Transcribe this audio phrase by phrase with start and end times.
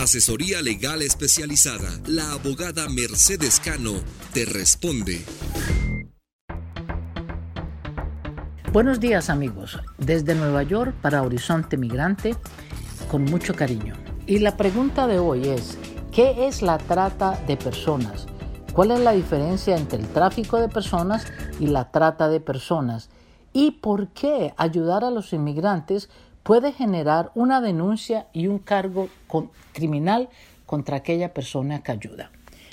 [0.00, 1.90] Asesoría legal especializada.
[2.06, 3.92] La abogada Mercedes Cano
[4.32, 5.22] te responde.
[8.72, 12.34] Buenos días amigos, desde Nueva York para Horizonte Migrante,
[13.10, 13.94] con mucho cariño.
[14.26, 15.76] Y la pregunta de hoy es,
[16.10, 18.26] ¿qué es la trata de personas?
[18.72, 21.26] ¿Cuál es la diferencia entre el tráfico de personas
[21.58, 23.10] y la trata de personas?
[23.52, 26.08] ¿Y por qué ayudar a los inmigrantes
[26.42, 29.08] puede generar una denuncia y un cargo
[29.72, 30.28] criminal
[30.66, 32.30] contra aquella persona que ayuda?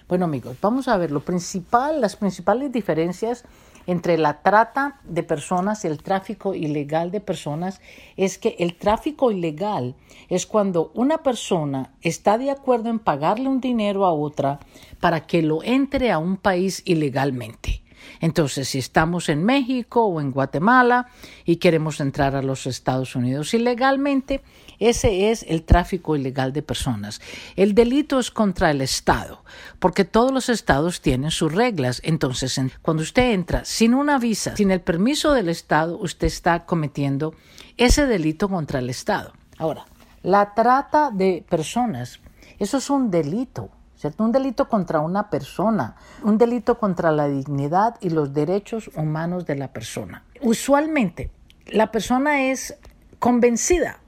[0.08, 3.44] Bueno amigos, vamos a ver lo principal, las principales diferencias
[3.88, 7.82] entre la trata de personas y el tráfico ilegal de personas
[8.18, 9.96] es que el tráfico ilegal
[10.30, 14.60] es cuando una persona está de acuerdo en pagarle un dinero a otra
[15.00, 17.77] para que lo entre a un país ilegalmente.
[18.20, 21.08] Entonces, si estamos en México o en Guatemala
[21.46, 24.42] y queremos entrar a los Estados Unidos ilegalmente,
[24.80, 27.22] ese es el tráfico ilegal de personas.
[27.56, 29.44] El delito es contra el Estado,
[29.80, 32.02] porque todos los estados tienen sus reglas.
[32.04, 37.34] Entonces, cuando usted entra sin una visa, sin el permiso del Estado, usted está cometiendo
[37.78, 39.34] ese delito contra el Estado.
[39.58, 39.86] Ahora,
[40.24, 42.20] la trata de personas,
[42.60, 43.72] eso es un delito.
[43.98, 44.24] ¿Cierto?
[44.24, 49.56] Un delito contra una persona, un delito contra la dignidad y los derechos humanos de
[49.56, 50.24] la persona.
[50.42, 51.32] Usualmente,
[51.66, 52.78] la persona es
[53.20, 54.00] convencida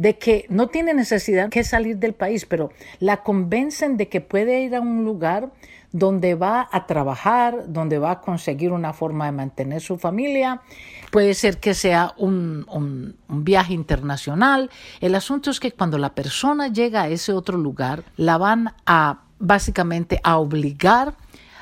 [0.00, 2.70] de que no tiene necesidad de salir del país, pero
[3.00, 5.50] la convencen de que puede ir a un lugar
[5.92, 10.62] donde va a trabajar, donde va a conseguir una forma de mantener su familia.
[11.10, 14.70] Puede ser que sea un, un, viaje internacional.
[15.02, 19.24] El asunto es que cuando la persona llega a ese otro lugar, la van a
[19.38, 21.12] básicamente a obligar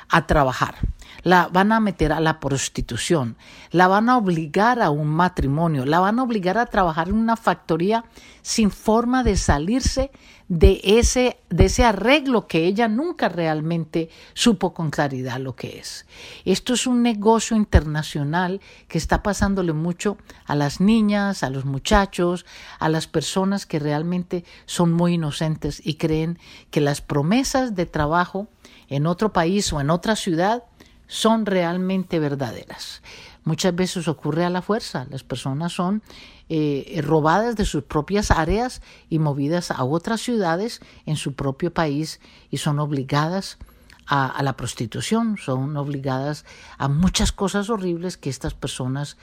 [0.09, 0.75] a trabajar.
[1.23, 3.35] La van a meter a la prostitución,
[3.71, 7.35] la van a obligar a un matrimonio, la van a obligar a trabajar en una
[7.35, 8.05] factoría
[8.41, 10.11] sin forma de salirse
[10.49, 16.07] de ese, de ese arreglo que ella nunca realmente supo con claridad lo que es.
[16.43, 22.45] Esto es un negocio internacional que está pasándole mucho a las niñas, a los muchachos,
[22.79, 26.39] a las personas que realmente son muy inocentes y creen
[26.71, 28.47] que las promesas de trabajo
[28.89, 30.63] en otro país o en otra ciudad
[31.07, 33.01] son realmente verdaderas.
[33.43, 36.03] Muchas veces ocurre a la fuerza, las personas son
[36.49, 42.19] eh, robadas de sus propias áreas y movidas a otras ciudades en su propio país
[42.51, 43.57] y son obligadas
[44.05, 46.43] a, la prostitución, son obligadas
[46.79, 49.17] a muchas cosas horribles que estas personas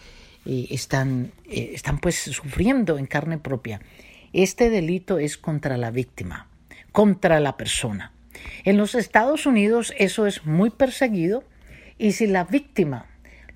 [0.44, 3.81] eh, están, eh, están pues sufriendo en carne propia.
[4.32, 6.47] Este delito es contra la víctima,
[6.93, 8.12] contra la persona.
[8.65, 11.45] En los Estados Unidos eso es muy perseguido
[11.99, 13.07] y si la víctima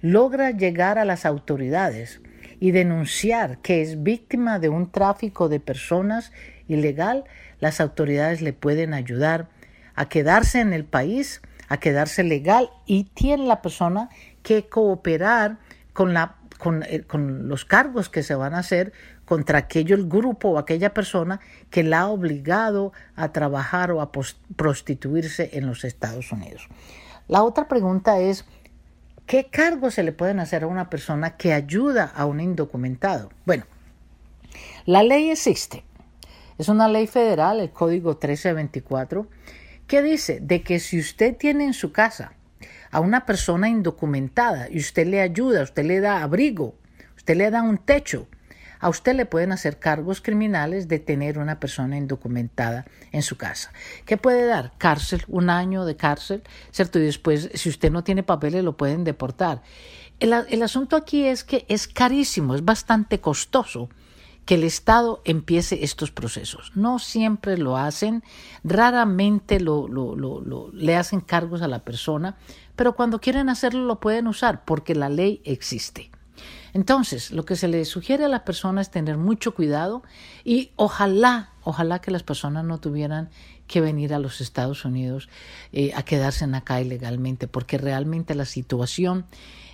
[0.00, 2.20] logra llegar a las autoridades
[2.58, 6.32] y denunciar que es víctima de un tráfico de personas
[6.68, 7.24] ilegal,
[7.58, 9.48] las autoridades le pueden ayudar
[9.94, 14.08] a quedarse en el país, a quedarse legal y tiene la persona
[14.42, 15.58] que cooperar
[15.92, 18.92] con, la, con, eh, con los cargos que se van a hacer
[19.24, 21.40] contra aquel grupo o aquella persona
[21.70, 24.12] que la ha obligado a trabajar o a
[24.56, 26.68] prostituirse en los Estados Unidos.
[27.26, 28.44] La otra pregunta es,
[29.26, 33.30] ¿qué cargos se le pueden hacer a una persona que ayuda a un indocumentado?
[33.46, 33.64] Bueno,
[34.86, 35.84] la ley existe.
[36.58, 39.26] Es una ley federal, el Código 1324,
[39.86, 42.34] que dice de que si usted tiene en su casa
[42.90, 46.74] a una persona indocumentada y usted le ayuda, usted le da abrigo,
[47.16, 48.28] usted le da un techo,
[48.80, 53.72] a usted le pueden hacer cargos criminales de tener una persona indocumentada en su casa.
[54.06, 54.72] ¿Qué puede dar?
[54.78, 56.98] Cárcel, un año de cárcel, ¿cierto?
[56.98, 59.62] Y después, si usted no tiene papeles, lo pueden deportar.
[60.18, 63.90] El, el asunto aquí es que es carísimo, es bastante costoso
[64.50, 66.72] que el Estado empiece estos procesos.
[66.74, 68.24] No siempre lo hacen,
[68.64, 72.36] raramente lo, lo, lo, le hacen cargos a la persona,
[72.74, 76.10] pero cuando quieren hacerlo lo pueden usar porque la ley existe.
[76.72, 80.02] Entonces, lo que se le sugiere a la persona es tener mucho cuidado
[80.42, 83.30] y ojalá, ojalá que las personas no tuvieran
[83.68, 85.28] que venir a los Estados Unidos
[85.72, 89.26] eh, a quedarse acá ilegalmente, porque realmente la situación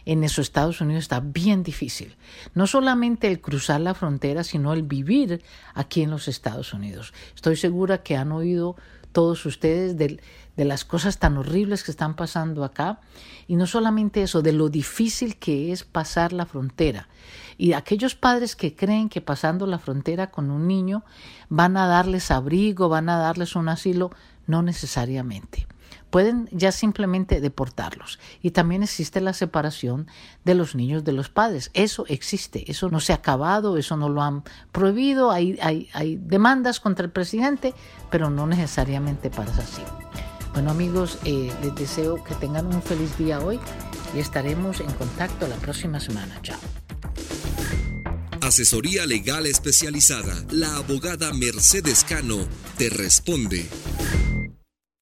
[0.06, 2.16] en esos Estados Unidos está bien difícil.
[2.54, 5.42] No solamente el cruzar la frontera, sino el vivir
[5.74, 7.12] aquí en los Estados Unidos.
[7.34, 8.76] Estoy segura que han oído
[9.10, 10.20] todos ustedes de,
[10.56, 13.00] de, las cosas tan horribles que están pasando acá.
[13.48, 17.08] Y no solamente eso, de lo difícil que es pasar la frontera.
[17.58, 21.02] Y aquellos padres que creen que pasando la frontera con un niño
[21.48, 24.10] van a darles abrigo, van a darles un asilo,
[24.46, 25.66] no necesariamente
[26.16, 28.18] pueden ya simplemente deportarlos.
[28.40, 30.06] Y también existe la separación
[30.46, 31.70] de los niños de los padres.
[31.74, 34.42] Eso existe, eso no se ha acabado, eso no lo han
[34.72, 35.30] prohibido.
[35.30, 37.74] Hay, hay, hay demandas contra el presidente,
[38.10, 39.82] pero no necesariamente pasa así.
[40.54, 43.60] Bueno amigos, eh, les deseo que tengan un feliz día hoy
[44.14, 46.40] y estaremos en contacto la próxima semana.
[46.40, 46.58] Chao.
[48.40, 50.34] Asesoría legal especializada.
[50.50, 52.38] La abogada Mercedes Cano
[52.78, 53.68] te responde.